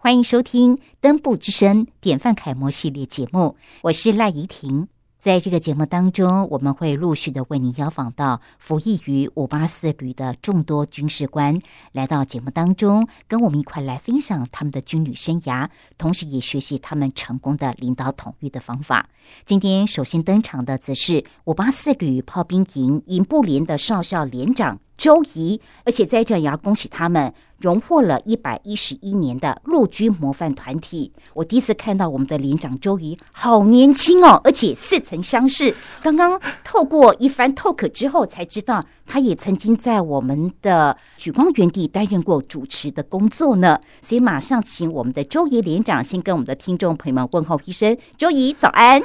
[0.00, 4.86] 欢迎收听《登布之声》典范楷模系列节目，我是赖怡婷。
[5.18, 15.68] 在这个节目当中，我们会陆续的为您邀访到服役于五八四旅的众多军事官，来到节目当中，跟我们一块来分享他们的军旅生涯，
[15.98, 19.08] 同时也学习他们成功的领导统御的方法。
[19.44, 24.78] 今天首先登场的，则是五八四旅炮兵营营部连的少校连长。
[24.98, 31.12] 周怡，而且在这也要恭喜他们荣获了一百一十一年的陆军模范团体。
[31.34, 35.72] 我第一次看到我们的连长周怡，好年轻哦，而且似曾相识。
[36.02, 43.80] 刚刚透过一番 talk 之后，才知道他也曾经在我们的举光原地担任过主持的工作呢。
[44.02, 49.00] 所以马上请我们的周怡连长先跟我们的听众朋友们问候一声：周怡早安。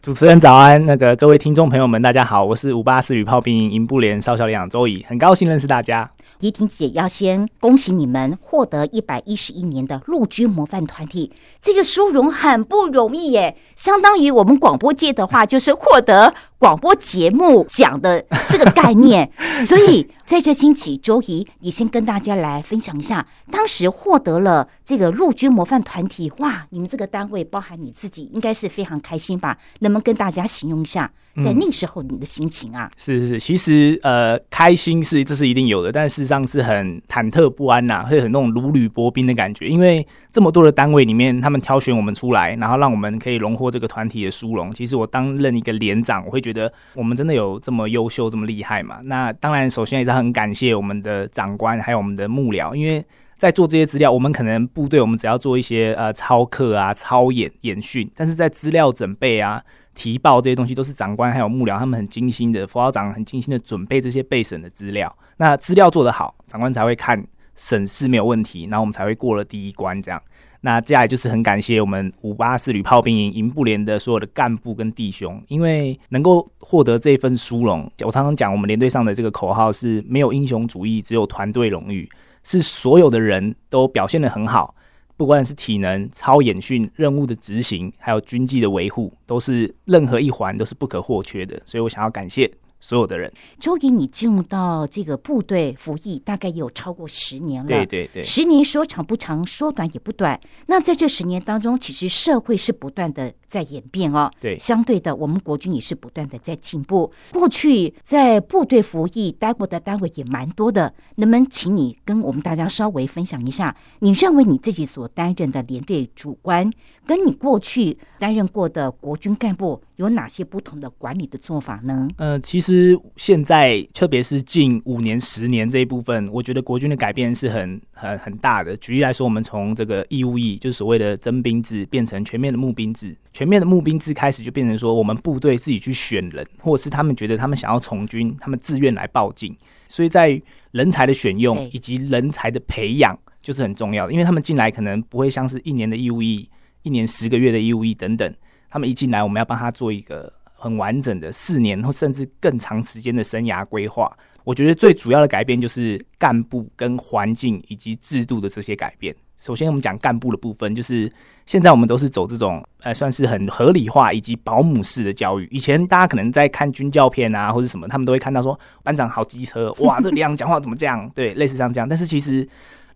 [0.00, 6.10] 主持人早安，那个各位听众朋友们，大家好，我是五八四旅炮兵营营部连少校连长周乙，很高兴认识大家。
[6.40, 19.30] 怡婷姐要先恭喜你们获得一百一十一年的陆军模范团体，这个殊荣很不容易耶，相当于我们广播界的话，就是获得广播节目奖的这个概念。
[19.66, 29.56] 所以在这星期，周怡，你先跟大家来分享一下，当时获得了这个陆军模范团体，哇，你们这个单位包含你自己，应该是非常开心吧？
[29.80, 31.10] 能不能跟大家形容一下？
[31.42, 39.66] 在那时候，你的心情啊，是是是，其实呃，开心是这是一定有的，但事实上是很忐忑不安呐，会很那种如履薄冰的感觉。
[39.66, 44.70] 因为这么多的单位里面，他们挑选我们出来，然后让我们可以荣获这个团体的殊荣。
[44.70, 49.00] 其实我担任一个连长，我会觉得我们真的有这么优秀、这么厉害嘛？
[49.02, 53.04] 那当然，首先也是很感谢我们的长官还有我们的幕僚，因为
[53.36, 59.60] 在做这些资料，我们可能部队我们只要做一些呃操课啊、操演演训，但是在资料准备啊。
[59.94, 65.14] 提报这些东西都是长官还有幕僚他们很精心的，副校长很精心的准备这些备审的资料。
[65.36, 67.24] 那资料做得好，长官才会看
[67.56, 70.00] 审视没有问题，然后我们才会过了第一关。
[70.00, 70.20] 这样，
[70.60, 77.90] 那接下来就是很感谢我们五八四旅炮兵营营部连的所有的干部跟弟兄，因为能够获得这份殊荣。
[78.04, 82.08] 我常常讲，我们连队上的这个口号是没有英雄主义，只有团队荣誉，
[82.42, 84.74] 是所有的人都表现的很好。
[85.16, 91.60] 不管是体能、超演训、任务的执行，还有军纪的维护，都是任何一环都是不可或缺的。
[91.64, 92.50] 所以我想要感谢。
[92.80, 97.66] 所有的人，周瑜，你进入到这个部队服役，大概有超过十年了。
[97.66, 100.38] 对对对，十年说长不长，说短也不短。
[100.66, 104.30] 那在这十年当中，其实社会是不断的在演变哦。
[104.40, 107.12] 对，相对的，我们国军也是不断的在进步。
[107.32, 116.68] 过去在部队服役待过的单位也蛮多的，能不能请你跟我们大家稍微分享一下，你认为你自己所担任的连队主官，
[117.06, 122.08] 跟你过去担任过的国军干部有哪些不同的管理的做法呢？
[122.16, 122.98] 呃，其实。
[123.16, 128.76] 现在，特别是近五年、十年这一部分，我觉得国军的改变是很、很、很大的。
[128.78, 133.14] 举例来说，我们从这个义务役，就是所谓的征兵制，变成全面的募兵制。
[133.32, 139.56] 全面的募兵制开始，就变成说，我们部队自己去选人，或者是他们觉得他们想要从军，他们自愿来报进。
[139.88, 140.40] 所以在
[140.72, 144.12] 人才的选用以及人才的培养，就是很重要的。
[144.12, 146.48] 因为他们进来可能不会像是一年的义务役、
[146.82, 148.34] 一年十个月的义务役等等，
[148.68, 150.32] 他们一进来，我们要帮他做一个。
[150.56, 154.10] 很完整的四年或甚至更长时间的生涯规划，
[154.44, 159.14] 我觉得最主要的改变就是干部跟环境以及制度的这些改变。
[159.44, 161.12] 首先，我们讲干部的部分，就是
[161.44, 165.46] 现在我们都是走这种呃，算是很合理化以及保姆式的教育。
[165.50, 171.10] 以前大家可能在看军教片啊，或者什么，他们都会看到说班长好机车，哇， 这两讲话怎么这样？
[171.14, 171.86] 对，类似像这样。
[171.86, 172.48] 但是其实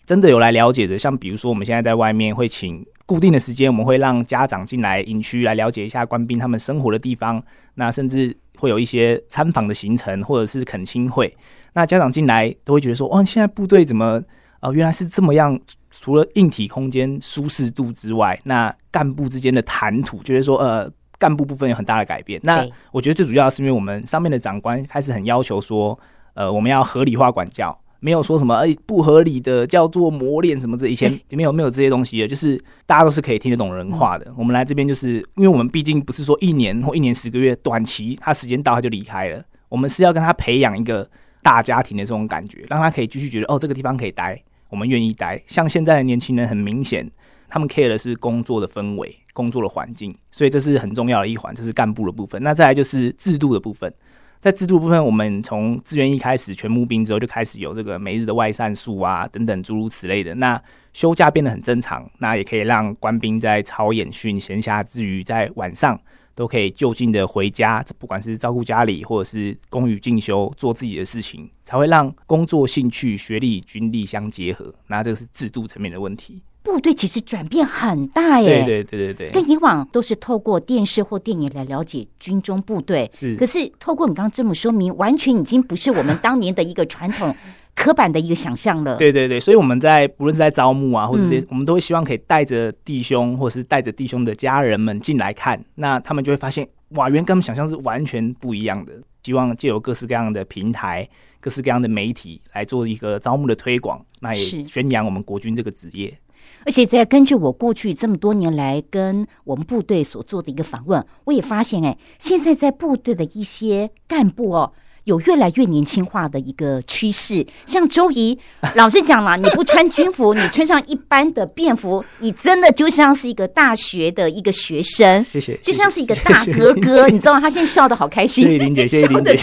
[0.07, 2.85] 真的有来了解的，像比如说我们现在在外面会请。
[3.09, 7.43] 固定的时间，我们会让家长进来营区来了解一下官兵他们生活的地方。
[7.77, 11.35] 那甚至会有一些参访的行程，或者是恳亲会。
[11.73, 14.23] 那家长进来都会觉得说：“哇，现在部队怎么
[14.61, 15.59] 哦，原来是这么样？
[15.91, 22.39] 除了硬体空间舒适度之外，那干部之间的谈吐，就是说呃，干部部分有很大的改变。
[22.45, 25.99] 那我觉得最主要是因为我们上面的长官开始很要求说，
[26.35, 34.33] 呃，我们要合理化管教。”没有说什么哎不合理的叫做磨练什么这以前 没有没有这些东西的，就是大家都是可以听得懂人话的。
[34.37, 39.43] 我们来这边就是因为我们毕竟不是说一年或一年十个月短期，他时间到他就离开了。
[39.69, 41.11] 我们是要跟他培养一个
[41.43, 45.43] 大家庭的这种感觉，让他可以继续觉得哦这个地方可以待，我们愿意待。
[45.47, 47.11] 像现在的年轻人很明显，
[47.49, 52.43] 他们 care 的是工作的氛围、工作的环境，所以这是很重要的一环，这是干部的部分。
[52.43, 53.93] 那再来就是制度的部分。
[54.41, 60.33] 在制度部分，我们从志愿一开始全募兵之后，就开始有这个每日的外散数啊等等诸如此类的。
[60.37, 60.63] 那
[60.93, 66.01] 休假变得很正常，那也可以让官兵在操演训、闲暇之余，在晚上
[66.39, 74.73] 都可以就近的回家，不管是照顾家里或者是公寓进修，做自己的事情，才会让工作、兴趣、学历、军力相结合。
[74.87, 76.41] 那这个是制度层面的问题。
[76.63, 78.65] 部队其实转变很大耶。
[78.65, 87.35] 对对对对对，跟以往都是透过电视或电影来了解军中部队，是可是透过你刚刚这么说明，完全已经不是我们当年的一个传统
[87.75, 88.97] 刻板的一个想象了。
[88.97, 98.93] 对对对，所以我们在不论是在招募啊，或者这些，嗯我们都会希望可以带着弟兄，或者是带着弟兄的家人们进来看，那他们就会发现，哇，原来跟他们想象是完全不一样的。
[99.25, 101.07] 希望借由各式各样的平台、
[101.39, 106.19] 各式各样的媒体来做一个招募的推广，那是也宣扬我们国军这个职业。
[106.65, 114.73] 而且在根据我过去这么多年来跟我们部队所做的一个访问，我也发现，哎，现在在部队的一些干部哦。
[115.05, 118.39] 有越来越年轻化的一个趋势，像周怡，
[118.77, 127.41] 老实讲啦，你不穿军服，你穿上一般的便服，你真的就像是一个大学的一个学生，谢谢，就像是一个大哥哥，你知道吗？
[127.41, 129.37] 他现在笑得好开心，谢谢林姐，谢谢笑姐。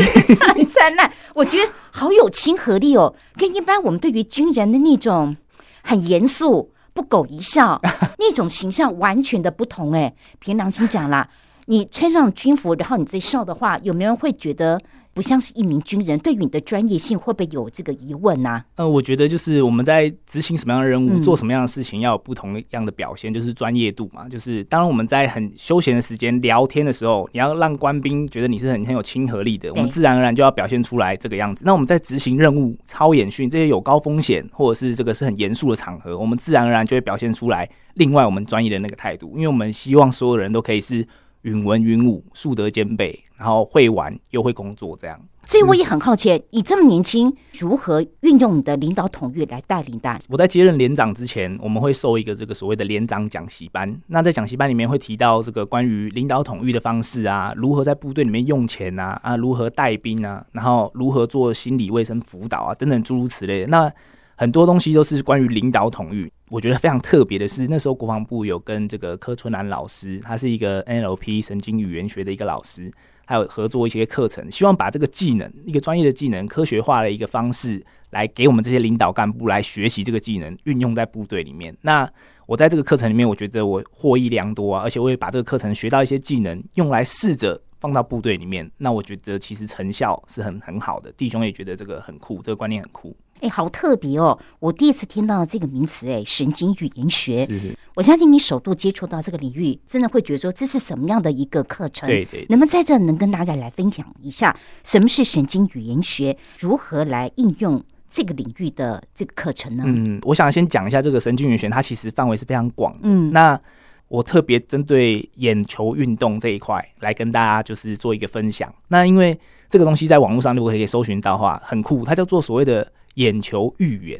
[0.54, 5.36] 很灿烂，我觉得好有亲和力哦，跟一般我们对于军人的那种
[5.82, 7.80] 很严肃、不苟一笑
[8.18, 9.92] 那种形象完全的不同。
[9.92, 11.30] 哎，凭良心讲啦，
[11.66, 14.80] 你穿上军服，然后你再笑的话，有没有人会觉得
[15.14, 16.20] 不像是一名军人？
[16.20, 24.30] 对于你的专业性，会不会有这个疑问呢、呃，我觉得就是我们在执行什么样的任务，嗯做什么样的事情，要有不同样的表现，就是专业度嘛。
[24.30, 31.64] 就是当然我们在很休闲的时间聊天的时候，你要让官兵觉得你是很很有亲和力的，我们自然而然就要表现出来这个样子。
[31.66, 41.08] 那我们在执行任务、超演训这些有高风险或者是这个是很严肃的场合，我们自然而然就会表现出来另外我们专业的那个态度，因为我们希望所有人都可以是
[41.46, 45.20] 允文允武、素德兼备，然后会玩又会工作这样。
[45.48, 50.26] 所以我也很好奇，你这么年轻，如何运用你的领导统御来带领大家？
[50.28, 53.88] 我在接任连长之前，我们会受一个这个所谓的连长讲习班。
[54.08, 63.68] 那在讲习班里面会提到这个关于领导统御的方式啊，如何在部队里面用钱啊，啊，如何带兵啊，然后如何做心理卫生辅导啊，等等诸如此类的。
[63.68, 63.92] 那
[64.36, 66.32] 很多东西都是关于领导统御。
[66.50, 72.92] 我觉得非常特别的是，那时候国防部有跟这个柯春兰老师，他是一个 NLP 神经语言学的一个老师，
[73.26, 81.76] 还有合作一些课程，希望把这个技能，一个专业的技能，科学化的一个方式，来给我们这些领导干部来学习这个技能，运用在部队里面。
[81.82, 82.08] 那
[82.46, 88.70] 我在这个课程里面，我觉得我获益良多啊，而且我也把这个课程学到一些技能，用来试着放到部队里面。
[88.78, 93.18] 那我觉得其实成效是很很好的，弟兄也觉得这个很酷，这个观念很酷。
[93.46, 94.38] 哎，好特别哦！
[94.60, 97.46] 我第一次听到这个名词，哎，神经语言学。
[97.46, 102.10] 是是，我相信你首度接触到这个领域，真的会觉得说这是什么样的一个课程？
[102.10, 102.44] 对对。
[102.50, 109.84] 能不能在这能跟大家来分享一下什么是神经语言学，如何来应用这个领域的这个课程呢？
[109.86, 113.02] 嗯，我想先讲一下这个神经语言学，它其实范围是非常广的。
[113.04, 113.60] 嗯，那
[114.08, 118.74] 我特别针对眼球运动这一块来跟大家就是做一个分享。
[118.88, 119.38] 那因为
[119.70, 124.20] 这个东西在网络上如果可以搜寻到的话，很酷，它叫做所谓的眼球预言。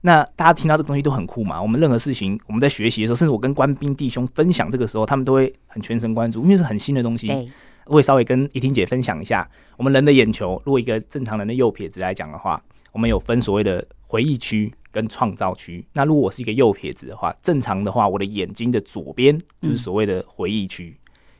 [0.00, 1.60] 那大家听到这个东西都很酷嘛？
[1.60, 7.26] 我们任何事情，我们在学习的时候，甚至我跟官兵弟兄分享这个时候，他们都会很全神贯注，因为是很新的东西。
[7.26, 7.48] 对，
[7.86, 12.62] 我也稍微跟怡婷姐分享一下，我们人的眼球，如果一个正常人的右撇子来讲的话，
[12.92, 15.84] 我们有分所谓的回忆区跟创造区。
[15.92, 20.96] 那如果我是一个右撇子的话，正常的话，我的眼睛的左边就是所谓的回忆区，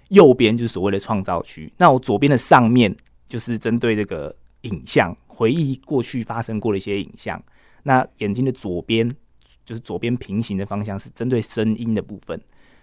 [0.09, 1.73] 右边就是所谓的创造区。
[1.79, 2.95] 那我左边的上面
[3.29, 7.43] 就是针对这个影像，回忆过去发生过的一些影像。
[7.83, 9.09] 那眼睛的左边
[9.65, 12.41] 就是左边平行的方向是针对声音的部分，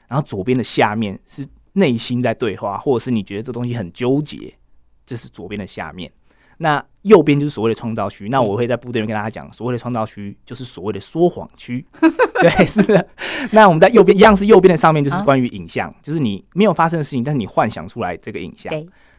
[0.07, 4.54] 然后左边的下面是内心在对话，或者是你觉得这东西很纠结，
[5.06, 6.11] 这是左边的下面。
[6.57, 8.30] 那右边就是所谓的创造区。
[8.30, 11.85] 那我会在部队里面跟大家讲，所谓的创造区就是所谓的说谎区。
[12.40, 13.06] 对，是的。
[13.52, 18.73] 那我们在右边一样是右边的上面就是关于影像，就是你没有发生的事情，但是你幻想出来这个影像。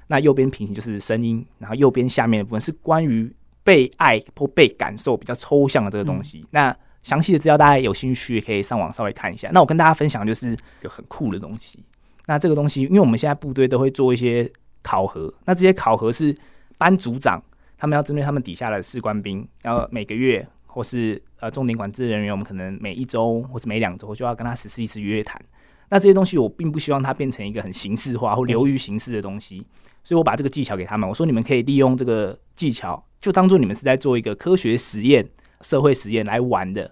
[0.07, 0.17] 对。
[0.17, 3.31] 那右边平行就是声音，然后右边下面的部分是关于
[3.65, 6.47] 被爱或被感受比较抽象的这个东西。
[6.51, 9.49] 那详细的资料大家有兴趣可以上网稍微看一下。
[9.53, 11.79] 那我跟大家分享就是一个很酷的东西。
[12.27, 14.51] 那这个东西，因为我们现在部队都会做一些
[14.83, 16.37] 考核，那这些考核是
[16.77, 17.43] 班组长
[17.79, 25.41] 他们要针对他们底下的士官兵，要每个月或是呃重点管制人员，我们可能每一周或是每两周就要跟他实施一次约谈。
[25.89, 29.65] 那这些东西我并不希望它变成一个很形式化或流于形式的东西，
[30.07, 35.29] 所以我把这个技巧给他们，我说你们可以利用这个技巧，就当做你们是在做一个科学实验、
[35.63, 36.89] 社会实验来玩的，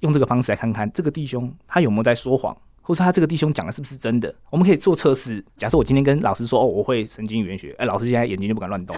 [0.00, 2.54] 用这个方式来看看这个弟兄他有没有在说谎。
[2.82, 4.34] 或是他这个弟兄讲的是不是真的？
[4.48, 5.44] 我们可以做测试。
[5.58, 8.96] 假设我今天跟老师说：“哦，我会神经语言学。”哎，老师现在眼睛就不敢乱动，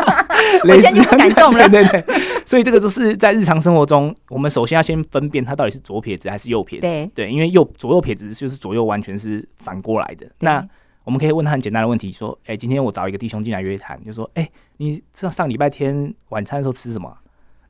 [0.64, 1.68] 我现在就不敢动了。
[1.68, 6.86] 对对对，所以这个就是在日常生活中，我们首先要先分辨他到底是左撇子还是右撇子。
[6.86, 10.26] 对对，因为右左右撇子就是左右完全是反过来的。
[10.38, 10.66] 那
[11.08, 14.46] 我们可以问他很简单的问题，说：“哎，今天我找一个弟兄进来约谈，就说：哎，
[14.76, 17.10] 你上上礼拜天晚餐的时候吃什么？”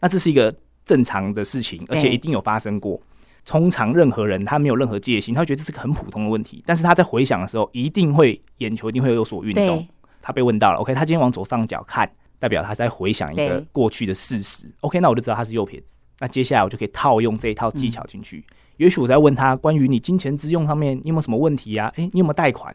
[0.03, 0.53] 那这是一个
[0.85, 3.01] 正常的事情，而且一定有发生过。
[3.45, 9.87] 通常任何人他没有任何戒心，他会觉得这是个很普通的问题，但是他在回想的时候，一定会眼球一定会有所运动。
[10.21, 14.67] 他被问到了，OK，他今天往左上角看，代表他在回想一个过去的事实。
[14.81, 16.01] OK，那我就知道他是右撇子。
[16.19, 18.45] 那接下来我就可以套用这一套技巧进去。
[18.79, 21.87] 也许我在问他关于你金钱之用上面，你有没有什么问题啊？
[21.95, 22.75] 诶，你有没有贷款，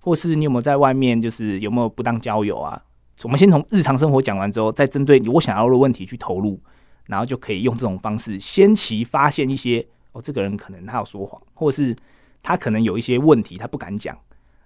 [0.00, 2.82] 或是你有没有在外面就是有没有不当交友啊？
[3.22, 6.58] 我们先从日常生活讲完之后，再针对我想要的问题去投入，
[7.06, 11.94] 然后就可以用这种方式先期发现一些哦，这个人可能他有说谎，或是
[12.42, 14.16] 他可能有一些问题他不敢讲。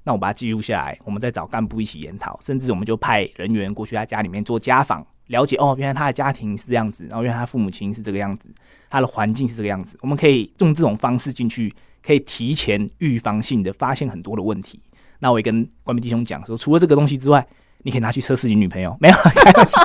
[0.05, 8.49] 那我把它记录下来，我们再找干部一起研讨，甚至我们就派人员过去他家里面做家访，了解哦，原来他的家庭是这样子，然后原来他父母亲是这个样子，
[8.88, 9.99] 他的环境是这个样子。
[10.03, 11.75] 我们可以用这种方式进去，
[12.05, 14.79] 可以提前预防性的发现很多的问题。
[15.18, 17.47] 那我也跟关门弟兄讲说，除了这个东西之外，
[17.85, 19.81] 你可以拿去测试你女朋友，没有 开玩笑，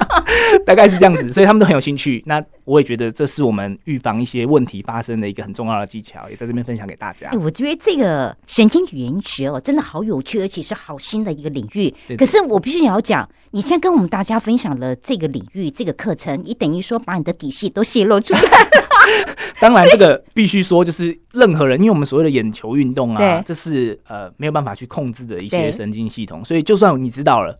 [0.66, 2.24] 大概是这样子，所以他们都很有兴趣。
[2.26, 7.38] 那我也觉得这是我们预防一些问题发生的一个很重要的技巧，也在这边分享给大家哎，。
[7.38, 11.94] 我觉得这个神经语言学哦，真的好有趣，而且是好新的一个领域。
[12.08, 18.42] 对可是我必须也要讲，你现在跟我们大家分享了这个领域、这个课程，你等于说把你的底细都泄露出来。
[19.60, 27.58] 当然，这个必须说，就是任何人，因为我们所谓的眼球运动啊，这是呃没有办法去控制的一些神经系统，所以就算你知道了，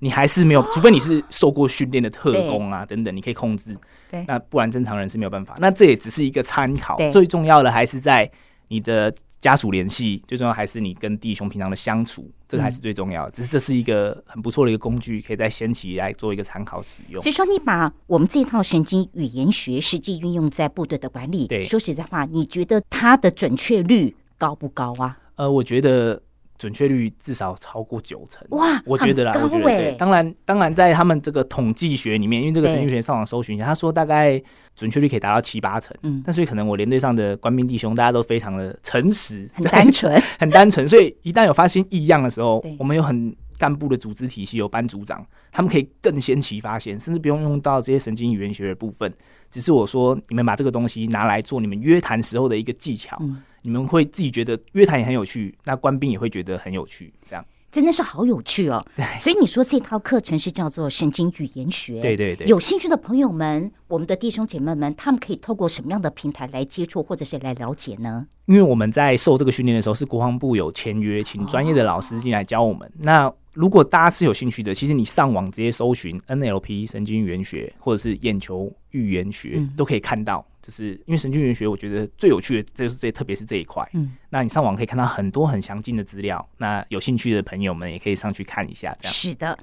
[0.00, 3.76] 你还是没有，除非你是受过训练的特工啊等等，你可以控制。
[4.10, 5.56] 对那不然正常人是没有办法。
[5.60, 8.28] 那这也只是一个参考，最重要的还是在
[8.68, 13.30] 你的家属联系，最重要还是你跟弟兄平常的相处，这个还是最重要的。
[13.30, 17.30] 只是这是一个很不错的一个工具，可以在先期来做一个参考使用所。
[17.30, 25.18] 以说，你把我们这套神经语言学实际运用在部队的管理，对说实在话，你觉得它的准确率高不高啊？
[25.36, 26.20] 呃，我觉得
[26.60, 28.46] 准确率至少超过九成。
[28.50, 29.92] 哇，我觉得啦，我觉得对哎。
[29.92, 34.40] 当然，当然，在他们这个统计学里面，因为这个对神经学上网搜寻一下，他说大概
[34.76, 35.96] 准确率可以达到七八成。
[36.02, 49.10] 嗯，但是可能我连队上的官兵弟兄大家都非常的诚实，很单纯， 很单纯，所以一旦有发现异样的时候，我们有很干部的组织体系，有班组长，他们可以更先期发现，甚至不用用到这些神经语言学的部分。
[49.50, 57.44] 只是我说，你们把这个东西拿来做你们约谈时候的一个技巧，嗯你们会自己觉得约谈也很有趣，那官兵也会觉得很有趣，这样。
[57.70, 58.84] 真的是好有趣哦。
[59.20, 68.26] 所以你说这套课程是叫做神经语言学，对对对，有兴趣的朋友们，我们的弟兄姐妹们，他们可以透过什么样的平台来接触或者是来了解呢？
[68.46, 72.90] 因为我们在受这个训练的时候，是国防部有签约，请专业的老师进来教我们。
[72.98, 80.42] 那如果大家是有兴趣的，其实你上网直接搜寻 NLP 神经语言学，或者是眼球预言学，嗯都可以看到。
[80.62, 83.86] 就是因为神经语言学，我觉得最有趣的，就是这特别是这一块。
[83.92, 86.46] 嗯，那你上网可以看到很多很详尽的资料。
[86.56, 89.12] 那有兴趣的朋友们也可以上去看一下，这样。
[89.12, 89.58] 是的。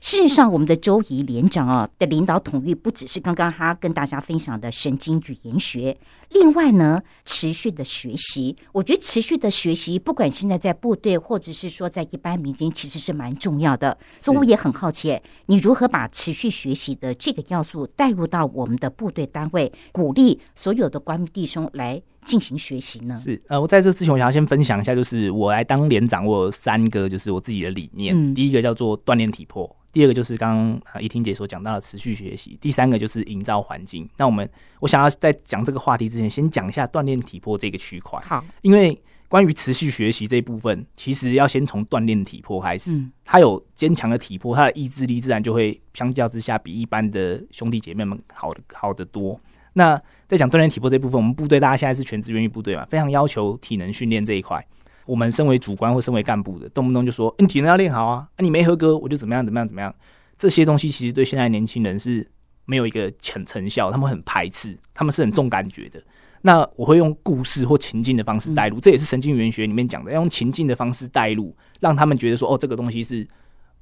[0.00, 5.96] 事实上，我们的周怡连长啊的领导统御，不只是刚刚他跟大家分享的神经语言学，
[6.30, 13.96] 另外呢，持续的学习，我觉得持续的学习，不管现在在部队，或者是说在一般民间，其实是蛮重要的。
[14.18, 23.14] 所以我也很好奇，你如何把持续学习的这个要素带入到我们的部队单位，鼓励所有的官兵弟兄来进行学习呢？
[23.14, 28.18] 是，呃，我在这之前，我想要先分享一下，就是我来当连长，我有三个就是我自己的理念。
[28.18, 34.08] 嗯第一个叫做锻炼体魄，第二个就是刚刚啊怡婷姐所讲到的持续学习，第三个就是营造环境。
[34.16, 34.48] 那我们
[34.80, 42.90] 我想要在讲这个话题之前，先讲一下锻炼体魄这个区块，好，因为关于持续学习这一部分，其实要先从锻炼体魄开始。
[42.92, 49.40] 嗯他有坚强的体魄，他的意志力自然就会相较之下比一般的兄弟姐妹们好的好得多。
[49.74, 54.66] 那在讲锻炼体魄这部分，我们部队大家现在是全职愿役部队嘛，非常要求体能训练这一块。
[55.10, 59.92] 我们身为主观或身为干部的，动不动就说：“欸你体能要练好啊，啊你没合格我就怎么样怎么样怎么样。”
[60.38, 62.24] 这些东西其实对现在年轻人是
[62.64, 66.00] 没有一个成成效，他们很排斥，他们是很重感觉的。
[66.42, 73.26] 那我会用故事或情境的方式带入，这也是神经语言学里面讲的，要用情境的方式带入，让他们觉得说：“哦，这个东西是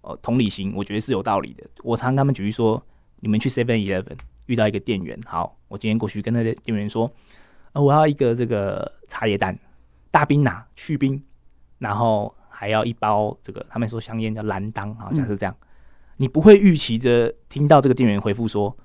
[0.00, 2.82] 哦同理心，我觉得是有道理的。”我常跟他们举例说
[3.20, 4.16] ：“你们去 Seven Eleven
[4.46, 7.12] 遇到一个店员，好，我今天过去跟那个店员说，
[7.74, 9.56] 呃，我要一个这个茶叶蛋，
[10.10, 11.22] 大冰拿去冰，
[11.78, 15.54] 然后还要一包这个，他们说香烟叫蓝当啊，假设这样，
[16.16, 18.76] 你不会预期的听到这个店员回复说，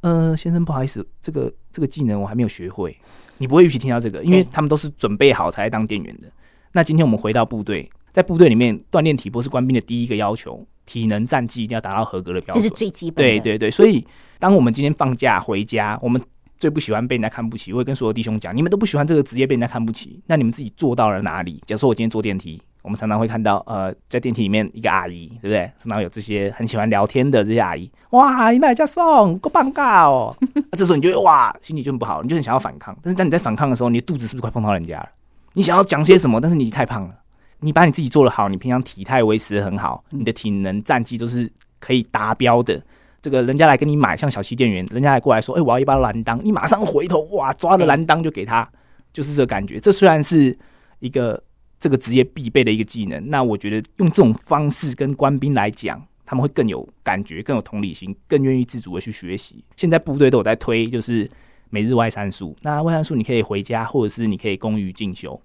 [0.00, 2.96] 呃，先生不好意思，这个这个技能我还没有学会，
[3.38, 6.28] 你不会预期听到这个，因为他们都是准备好才来当店员的。
[6.72, 12.74] 那今天我们回到部队，在部队里面锻炼体魄是官兵的第一个要求，体能战绩一定要达到合格的标准这是。
[12.74, 13.32] 最基本的。
[13.32, 14.06] 对对对，所以
[14.38, 16.22] 当我们今天放假回家，我们
[16.58, 17.72] 最不喜欢被人家看不起。
[17.72, 21.62] 我会跟所有弟兄讲，你们都不喜欢这个职业被人家看不起，那你们自己做到了哪里？
[21.66, 25.70] 假如说我今天坐电梯，我们常常会看到，呃，在电梯里面一个阿姨，对不对？
[25.78, 30.36] 常常有这些很喜欢聊天的这些阿姨，哇，你哪家送，够棒嘎哦！
[30.54, 32.96] 那 这时候你就会哇，心里就很不好，你就很想要反抗。
[33.02, 35.08] 但是当你在反抗的时候，你的肚子是不是快碰到人家了？
[35.52, 37.14] 你想要讲些什么，但是你太胖了。
[37.60, 41.50] 你把你自己做得好，你平常体态维持的很好，你的体能战绩都是
[41.80, 42.80] 可以达标的。
[43.20, 48.68] 这个人家来跟你买，像小七店员，人家来过来说，哎，我要一包蓝当，你马上回头，哇，抓着蓝当就给他，
[49.12, 49.80] 就是这个感觉。
[49.80, 50.56] 这虽然是
[51.00, 51.42] 一个
[51.80, 59.64] 这个职业必备的一个技能，那我觉得用这种方式跟官兵来讲，他们会更有感觉，更有同理心，更愿意自主的去学习。
[59.76, 61.28] 现在部队都有在推，就是
[61.70, 62.56] 每日外三术。
[62.62, 65.40] 那外三术你可以回家，或者是你可以公于进修。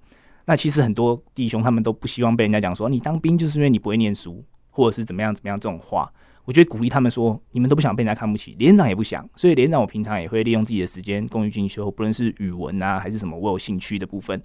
[0.45, 6.11] 那其实很多弟兄他们都不希望被人家讲说你当兵就是因为你不会念书，或者是怎么样怎么样这种话。
[6.45, 9.27] 我觉得鼓励他们说，你们都不想被人家看不起，连长也不想。
[9.35, 14.41] 所以连长我平常也会利用自己的时间公余进修，不论是语文啊还是什么我有兴趣的部分。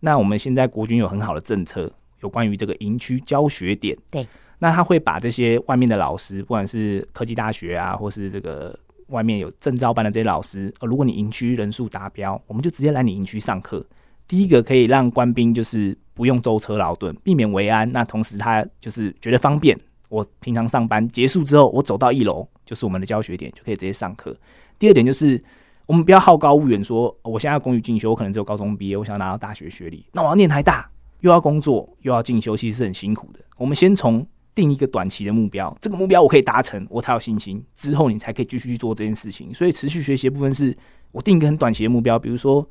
[0.00, 3.96] 那我们现在国军有很好的政策，有关于这个营区教学点。
[4.10, 4.26] 对，
[4.58, 13.84] 那他会把这些外面的老师，不管是科技大学啊，或是这个外面有证照班的这些老师，呃，如果你营区人数达标，我们就直接来你营区上课。
[14.26, 17.90] 第一个可以让官兵就是不用舟车劳顿，避免为安。
[17.92, 19.78] 那同时他就是觉得方便。
[20.14, 24.36] 我平常上班结束之后，我走到一楼就是我们的教学点，就可以直接上课。
[24.78, 25.42] 第二点就是，
[25.86, 30.88] 我们不要好高骛远，说我现在要公寓进修，我可能只有高中毕业，我想要拿到大学学历，那我要念台大，
[31.20, 33.40] 又要工作，又要进修，其实是很辛苦的。
[33.56, 39.52] 我们先从定一个短期的目标，这个目标我可以达成，我才有信心，之后你才可以继续去做这件事情。
[39.52, 40.76] 所以持续学习的部分是
[41.10, 42.64] 我定一个很短期的目标，比如说。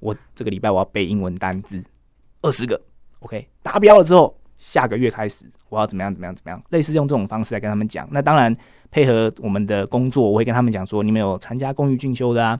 [0.00, 1.82] 我这个礼拜我要背英文单字
[2.40, 2.80] 二十个
[3.18, 8.06] ，OK，达标了之后，下个月开始我要怎么样怎么样怎么样，类似用这种方式来跟他们讲。
[8.10, 8.54] 那当然
[8.90, 12.58] 配合我们的工作，我会跟他们讲说，你们有参加公寓进修的啊，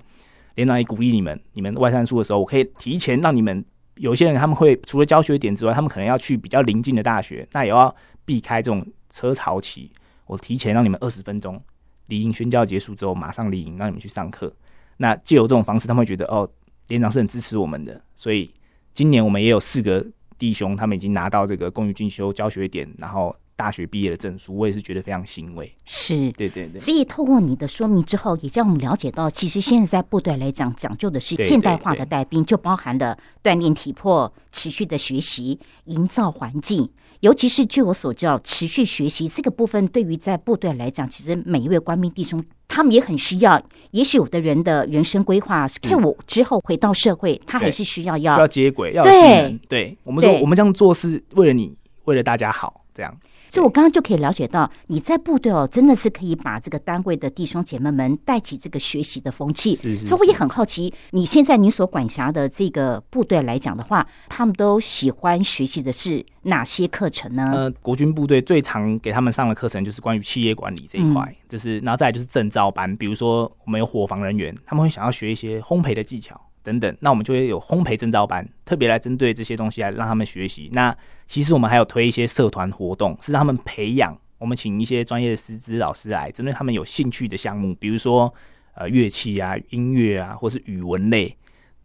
[0.54, 3.64] 连长也鼓励你们，你们外山书的时候，我可以提前让你们。
[3.96, 7.92] 有些人他们会除了教学点之外，他们可能要去比较临近的大学，那也要
[8.24, 9.90] 避开这种车潮期。
[10.26, 11.60] 我提前让你们二十分钟
[12.06, 14.54] 离营宣教结束之后，马上离营，让你们去上课。
[14.98, 16.48] 那借由这种方式，他们会觉得哦。
[16.86, 18.50] 连长是很支持我们的，所以
[18.94, 20.02] 今年我们也有四个
[20.38, 25.74] 弟兄，他们已经拿到这个公寓进修教学点，然后大学毕业的证书，我也是觉得非常欣慰。
[25.84, 26.78] 是，对对对。
[26.78, 36.88] 所以透过你的说明之后，也让我们了解到，其实现在在部队来讲，讲究的是现代化的带兵，就包含了锻炼体魄、持续的学习、营造环境。
[37.20, 43.60] 尤其是据我所知，啊，持续学习这个部分，对于在部队来讲，其实每一位官兵弟兄，他们也很需要。
[43.90, 49.58] 也许有的人的人生规划是看我之后回到社会，他还是需要要需要接轨，要有技能。
[49.68, 53.12] 对我们说，我们这样做是为了你，为了大家好，这样。
[53.48, 59.74] 所以，我刚刚就可以了解到，你在部队哦，真的是可以把这个单位的弟兄姐妹们带起这个学习的风气。
[59.76, 67.52] 是是所以，我也很好奇，你现在你所管辖的这个部队来讲的话，他们都喜欢学习的是哪些课程呢？
[67.54, 76.40] 呃，国军部队最常给他们上的课程就是关于企业管理这一块，就是然后再来就是证照班，比如说我们有伙房人员，他们会想要学一些烘焙的技巧。
[76.62, 80.68] 等等，那我们就会有烘焙证照班，特别来针对这些东西来让他们学习。
[80.72, 84.18] 那其实我们还有推一些社团活动，是让他们培养。
[84.38, 88.32] 我们请一些专业的师资老师来，针对他们有兴趣的项目，比如说
[88.74, 91.36] 呃乐器啊、音乐啊，或是语文类，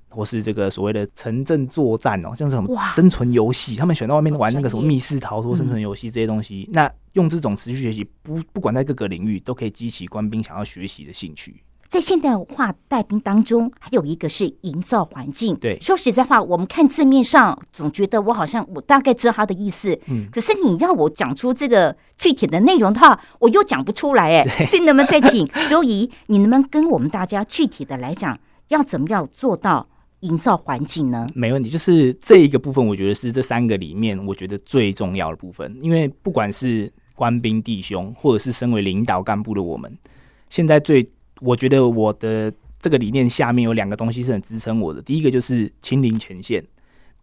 [0.10, 6.70] 或是这个所谓的城镇作战哦，像什么生存游戏，他们选到外面玩那个什么密室逃脱、生存游戏这些东西。
[6.72, 11.64] 那用这种持续学习，不不管在各个领域，都可以激起官兵想要学习的兴趣。
[11.94, 15.56] 在现代化带兵当中，还有一个是营造环境。
[15.58, 29.88] 对，说实在话，我们看字面上总觉得我好像我大概知道他的意思，嗯，可是你要我讲出这个具体的内容的话，我又讲不出来， 哎，所以能不能再请周怡，你能不能跟我们大家具体的来讲，要怎么样做到
[30.22, 31.30] 营造环境呢？
[31.36, 39.96] 没问题，就是这一个部分，我觉得是这三个里面我觉得最重要的部分，因为不管是官兵弟兄，或者是身为领导干部的我们，
[40.50, 41.08] 现在最
[41.44, 45.02] 我觉得我的这个理念下面有两个东西是很支撑我的。
[45.02, 46.64] 第一个就是亲临前线，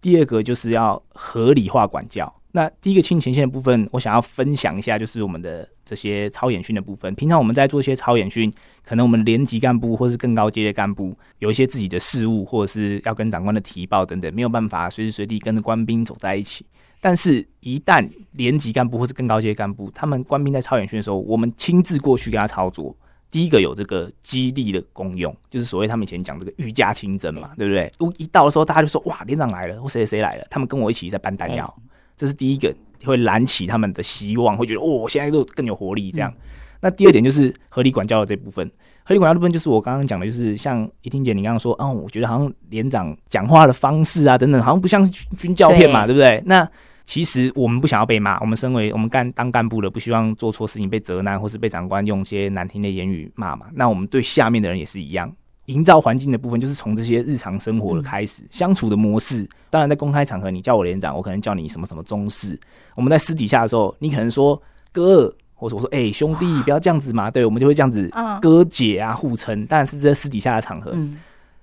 [0.00, 2.32] 第二个就是要合理化管教。
[2.52, 7.14] 那第一个亲前线的部分，我想要分享一下，就是我们的这些超演训的部分。
[7.14, 8.52] 平常我们在做一些超演训，
[8.84, 16.66] 可能我们连级干部或是更高阶的干部有一些自己的事务，或者是要跟长官的提报等等，没有办法随时随地跟着官兵走在一起。
[17.00, 22.94] 但是，一旦连级干部或是更高阶干部，他们官兵在超演训的时候，我们亲自过去跟他操作。
[23.30, 27.92] 第一个有这个激励的功用，就是所谓他们以前讲这个御驾亲征嘛，对不对？
[28.18, 31.72] 一到的时候，大家就说哇，连长来了，或谁谁来了，他们跟我一起在搬弹药，
[32.16, 36.32] 这是第一个会燃起他们的希望，会觉得哦，现在都更有活力这样。
[36.80, 38.66] 那第二点就是合理管教的这部分，
[39.04, 46.42] 合理管教部分就是我刚刚讲的，就是像一听姐你刚刚说，哦，我觉得好像连长讲话的方式啊等等，好像不像军教片嘛，对不对？
[46.46, 46.66] 那
[47.04, 53.66] 其实我们不想要被骂，我们身为我们干当干部的，不希望做错事情被责难，或是被长官用一些难听的言语骂嘛。
[53.72, 55.32] 那我们对下面的人也是一样，
[55.66, 59.48] 营造环境的部分就是从这些日常生活的开始，相处的模式。
[59.70, 62.58] 当然，在公开场合你叫我连长，我可能叫你什么什么中士。
[62.94, 64.60] 我们在私底下的时候，你可能说
[64.92, 67.30] 哥，或者我说哎兄弟，不要这样子嘛。
[67.30, 68.10] 对，我们就会这样子
[68.40, 70.96] 哥姐啊互称，当然是在私底下的场合，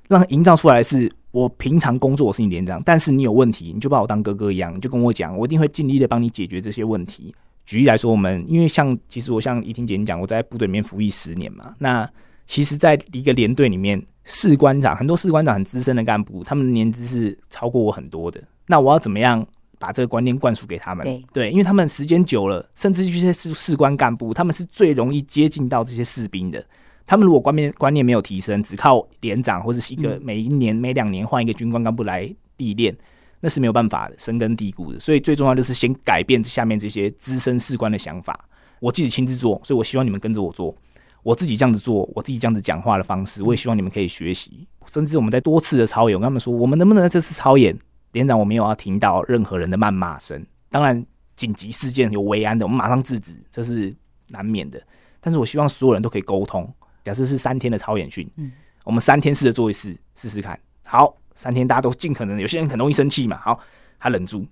[0.08, 1.12] 让营造出来是。
[1.32, 7.36] 我平常工作我是你连长，但是你有问题，你就把我当哥哥一样，你就跟我讲，我一定会尽力的帮你解决这些问题。
[7.64, 12.10] 举例来说，我们因为像其实我像怡婷姐你讲，我在部队里面服役十年嘛，那
[12.48, 18.42] 其实，在一个连队里面，士官长很多士官长很资深的干部，他们的年资是超过我很多的。
[18.66, 19.46] 那我要怎么样
[19.78, 21.24] 把这个观念灌输给他们？
[21.34, 26.66] 对，因为他们时间久了，甚至这些士士官干部，他们是最容易接近到这些士兵的。
[27.08, 32.96] 他们如果观念观念没有提升，只靠连长或者是一个每一年每两年换一个军官干部来历练，
[33.40, 35.00] 那是没有办法的，深根蒂固的。
[35.00, 38.38] 所以最重要就是先改变下面这些资深士官的想法。
[38.80, 40.76] 我自己亲自做，所以我希望你们跟着我做。
[41.24, 44.68] 我自己这样子做，我自己这样子讲话的方式，我也希望你们可以学习。
[44.86, 47.78] 甚至我们在多次的操演，我跟他们说，我们能不能在这次操演，
[48.12, 50.46] 连长我没有要听到任何人的谩骂声。
[50.70, 53.94] 当然，紧急事件有维安的，我们马上制止，这是
[54.30, 54.82] 难免的。
[55.20, 56.72] 但是我希望所有人都可以沟通。
[57.08, 58.52] 假设是三天的超演训，嗯，
[58.84, 60.60] 我们三天试着做一次试试看。
[60.84, 63.38] 好，三天大家都尽可能，有些人很容易生气嘛。
[63.38, 63.58] 好，
[63.98, 64.46] 他忍住，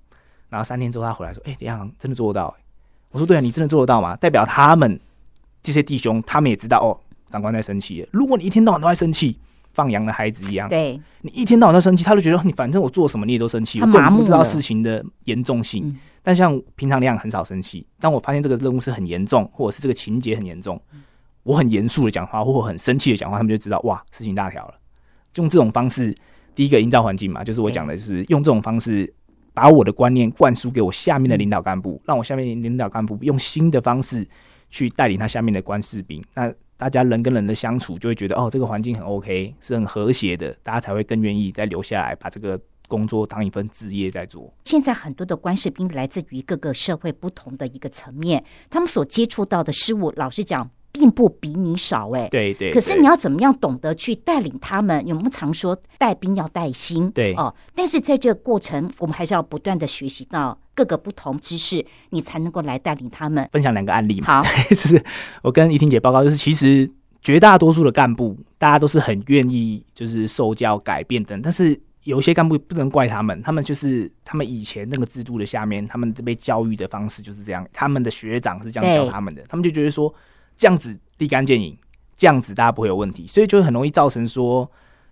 [0.47, 2.55] 然后三天之后他回来说：“哎，李航真的做得到？”
[3.11, 4.97] 我说：“对啊，你真的做得到吗？”代表他们
[5.61, 6.95] 这些弟兄，他们也知道哦，
[7.29, 8.07] 长官在生气。
[8.13, 9.37] 如果你一天到晚都在生气，
[9.73, 15.93] 放羊的孩子一样，对你一天到晚都生气，他就觉得你反正我做什么你也都生气，我根本不知道事情的严重性。
[16.23, 20.81] 但像平常那样很少生气，当我发现这个任务是很严重，或者是这个情节很严重。
[21.45, 24.73] 我很严肃的讲话，或很生气的讲话，他们就知道哇，事情大条了。
[25.35, 26.13] 用这种方式，
[26.55, 29.13] 第一个营造环境嘛，就是我讲的，就是用这种方式
[29.53, 34.27] 把我的观念灌输给我下面的领导干部，让我下面领导干部用新的方式
[34.71, 36.23] 去带领他下面的官士兵。
[36.33, 44.51] 那大家人跟人的相处就会觉得哦，这个环境很 OK，是很和谐的，大家才会更愿意再留下来，把这个工作当一份职业在做。
[44.63, 50.71] 现在很多的官士兵来自于各个社会不同的一个层面，他们所接触到的事物，老实讲。
[50.95, 52.71] 并不比你少哎，对对。
[52.71, 55.05] 可是你要怎么样懂得去带领他们？
[55.09, 57.53] 我们常说带兵要带心，对哦。
[57.75, 63.45] 但是在这个过程，我们还是要不断的学习到各个不同知识，你才能够来带领他们。
[63.51, 65.03] 分享两个案例嘛，好， 就是
[65.43, 66.89] 我跟怡婷姐报告，就是其实
[67.21, 80.13] 绝大多数的干部，大家都是很愿意就是受教改变的，但是有一些干部不能怪他们，他们就是他们以前那个制度的下面，他们被教育的方式就是这样，他们的学长是这样教他们的，他们就觉得说。
[80.57, 81.77] 这样子立竿见影，
[82.15, 84.69] 这样子大家不会有问题，所以就很容易造成说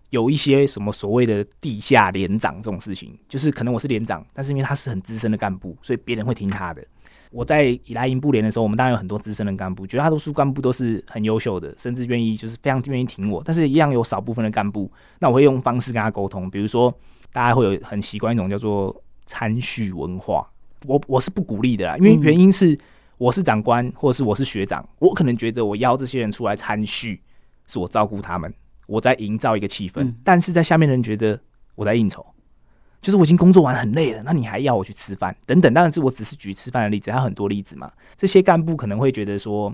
[0.10, 6.84] 有一些什么所谓的地下连长这种事情，就是可能我是连长，但是因为他是很资深的干部，所以别人会听他的。
[7.32, 16.95] 我在以来营部连的时候，我们当然有很多资深的干部，绝大多数干部都是很优秀的，甚至愿意就是非常愿意听我，但是一样有少部分的干部，那我会用方式跟他沟通，比如说
[17.32, 20.47] 大家会有很习惯一种叫做参叙文化，
[20.86, 22.77] 我我是不鼓励的啦，因为原因是。
[23.23, 27.21] 我是长官，或者是我是学长，我可能觉得我邀这些人出来参叙，
[27.65, 28.53] 是我照顾他们，
[28.86, 30.13] 我在营造一个气氛。
[30.25, 31.39] 但是在下面的人觉得
[31.75, 32.25] 我在应酬，
[33.01, 35.73] 就是我已经工作完很累了，那你还要我去吃饭等等。
[35.73, 37.89] 当然是我只是举吃饭的例子，还有很多例子嘛。
[38.17, 39.73] 这些干部可能会觉得说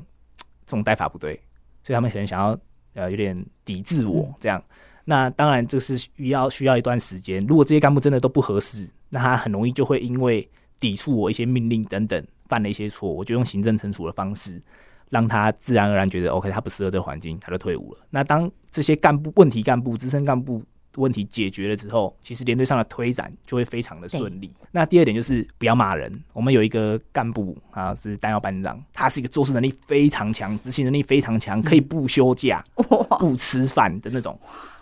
[0.67, 1.33] 这种带法不对，
[1.81, 2.55] 所以他们可能想要
[2.93, 4.63] 呃有点抵制我这样。
[5.05, 7.43] 那当然这是需要需要一段时间。
[7.47, 10.47] 如果这些干部真的都不合适，那他很容易就会因为
[10.79, 12.23] 抵触我一些命令等等。
[12.49, 14.62] 犯了一些错，我就用行政惩处的方式，
[15.09, 17.99] 让他自然而然觉得 OK，他不适合这个环境，他就退伍了。
[18.09, 20.62] 那当这些干部问题干部、资深干部
[20.95, 24.51] 问题解决了之后，其实连队上的推展就会非常的顺利。
[24.71, 26.12] 那第二点就是不要骂人。
[26.33, 32.63] 我们有一个干部啊，是弹药班长，他是一个做事能力非常强、执行能力非常强，可以不休假、
[33.19, 34.38] 不吃饭的那种。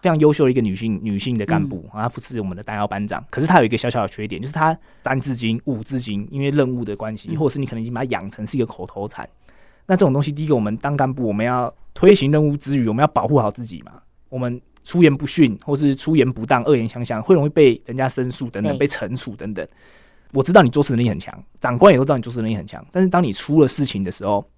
[0.07, 3.21] 非常优秀的一个女性女性的干部，她扶持我们的弹药班长。
[3.29, 9.27] 可是她有一个小小的缺点，就是她三字经、五字经，因为任务的关系，或者是你可能已经把它养成是一个口头禅。
[9.85, 14.01] 那这种东西，第一个，我们当干部，我们要推行任务之余，我们要保护好自己嘛。
[14.29, 19.67] 我们出言不逊，或是出言不当、恶言相向，会容易被人家申诉等等，被惩处等等。
[20.31, 24.49] 我知道你做事能力很强，长官也都知道你做事能力很强，但是当你出了事情的时候，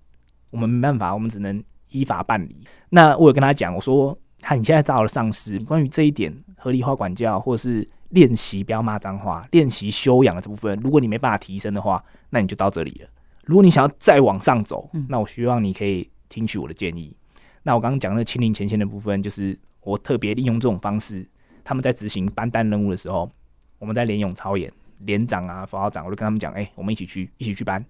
[0.51, 2.63] 我们没办法，我们只能依法办理。
[2.91, 4.15] 那我有跟他讲，我说。
[4.41, 13.09] 他你现在到了上司，关于这一点合理化管教，或者是练习不要骂脏话、练习修养的这部分，如果你没办法提升的话，那你就到这里了。
[13.45, 17.15] 如果你想要再往上走，那我希望你可以听取我的建议。
[17.63, 21.27] 那我刚刚讲的清零前线的部分，就是我特别利用这种方式，
[21.63, 23.29] 他们在执行班单任务的时候，
[23.79, 27.83] 我们在连勇操演，连长啊、副校长，我就跟他们讲，哎、我们一起去，一起去搬。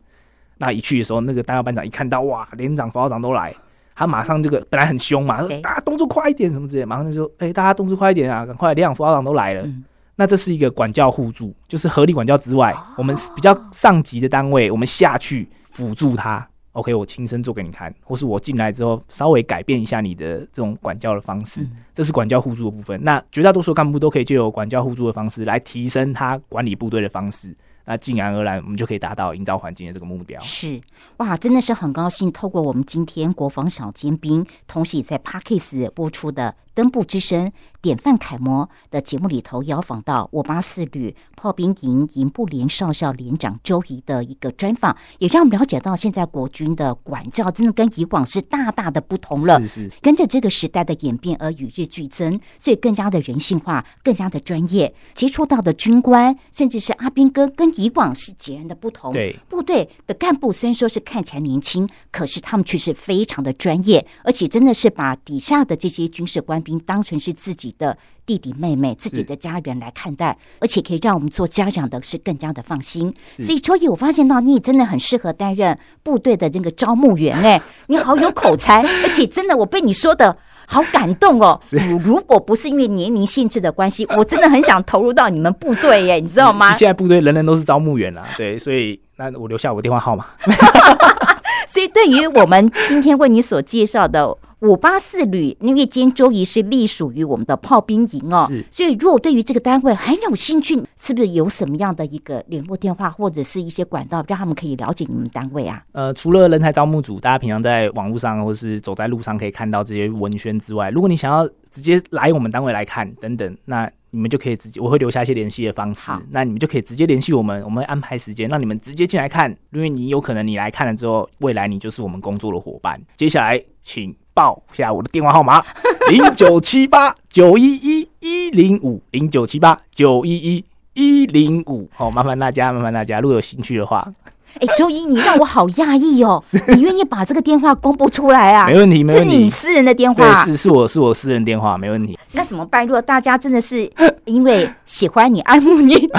[0.57, 3.53] 那一去的时候，那个弹药班长一看到哇，连长、副校长都来，
[3.99, 9.63] 他马上这个本来很凶嘛，大家动作快一点什么之类，马上就说，哎、大家动作快一点啊，赶快，连长、副校长都来了。
[9.63, 9.83] 嗯
[10.15, 16.45] 那这是一个管教互助，就是合理管教之外，哦我们比较上级的单位，我们下去辅助他。
[16.73, 22.97] OK，我亲身做给你看，或是我进来之后稍微改变一下你的这种管教的方式，嗯这是管教互助的部分。
[23.03, 27.55] 那绝大多数干部都可以借由管教互助的方式来提升他管理部队的方式，
[27.89, 30.39] 那自然而然我们就可以达到营造环境的这个目标。
[30.41, 30.79] 是
[31.17, 37.47] 哇，真的是很高兴，透过我们今天国防小尖兵，同时也在 Parkes 播出的《登部之声》
[37.81, 49.59] 典范楷模的节目里头，邀访到我八四旅炮兵营营部连少校连长周怡的一个专访，也让我们了解到现在国军的管教真的跟以往是大大的不同了。
[49.59, 54.93] 是是，跟着这个时代的演变而与日俱增，所以更加的人性化，更加的专业。
[55.13, 59.11] 接触到的军官，甚至是阿兵哥，跟以往是截然的不同。
[59.11, 73.13] 对，部队的干部虽然说是看起来年轻，可是他们却是非常的专业，而且真的是把底下的这些军事官兵当成是自己的弟弟妹妹、自己的家人来看待，而且可以让我们做家长的是更加的放心。
[73.25, 80.37] 所以秋叶，我发现到你也真的很适合担任部队的那个招募员，哎，你好有口才，而且真的我被你说的。
[80.71, 81.59] 好感动哦！
[81.71, 86.73] 如如果不是因为年龄限制的关系，我真的很想投入到你们部队耶，你知道吗？
[86.73, 90.27] 现在部队人人都是招募员啦，对，所以那我留下我电话号码。
[91.67, 105.81] 所以，对于我们今天为你所介绍的五八四旅，因为今天周一是隶属于我们的炮兵营哦是，所以如果对于这个单位很有兴趣，是不是有什么样的一个联络电话或者是一些管道，让他们可以了解你们单位啊？
[105.93, 122.99] 呃，除了人才招募组，大家平常在网络上或是走在路上可以看到这些文宣之外，如果你想要直接来我们单位来看等等，那你们就可以直接，我会留下一些联系的方式，那你们就可以直接联系我们，我们会安排时间让你们直接进来看，因为你有可能你来看了之后，未来你就是我们工作的伙伴。
[123.15, 125.63] 接下来请报下我的电话号码：
[126.09, 131.87] 零九七八九一一一零五零九七八九一一一零五。
[131.93, 134.11] 好，麻烦大家，麻烦大家，如果有兴趣的话，
[134.59, 136.43] 哎，周一，你让我好讶异哦，
[136.75, 138.67] 你愿意把这个电话公布出来啊？
[138.67, 139.33] 没问题，没问题。
[139.33, 142.17] 是你私人的电对，话，是是我是我私人电话，没问题。
[142.33, 142.85] 那怎么办？
[142.85, 143.89] 如果大家真的是
[144.25, 146.09] 因为喜欢你、爱慕你，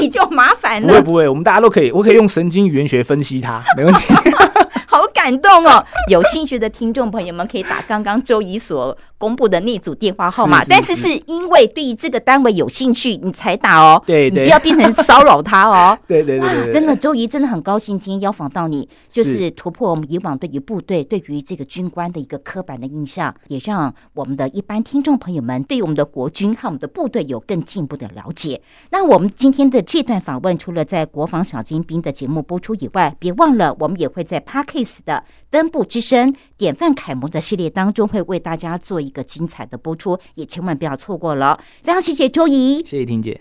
[0.00, 0.88] 你就麻烦了。
[0.88, 4.14] 不会不会，我们大家都可以，我可以用神经语言学分析它，没问题。
[5.26, 5.84] 好感动哦！
[6.08, 14.00] 有兴趣的听众朋友们可以打刚刚周怡所公布的那组电话号码，是是但是是因为对于这个单位有兴趣，你才打哦。
[14.06, 15.98] 对对你不要变成骚扰他哦。
[16.06, 28.60] 对对对哇对，对，真的，周怡真的很高兴今天邀访到你，就是是突破我们以往对于部队、对于这个军官的一个刻板的印象，也让我们的一般听众朋友们对于我们的国军和我们的部队有更进一步的了解。
[28.90, 35.15] 那我们今天的这段访问，除了在国防小精兵的节目播出以外，别忘了我们也会在 Parkes 的
[35.50, 41.58] 登部之声典范楷模的系列当中，会为大家做一个精彩的播出，也千万不要错过了。
[41.82, 42.84] 非常谢谢周怡。
[42.84, 43.34] 谢谢婷姐。